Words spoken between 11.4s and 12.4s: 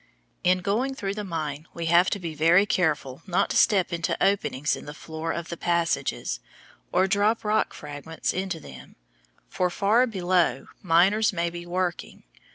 be working.